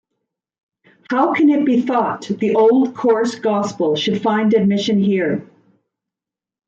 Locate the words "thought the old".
1.81-2.95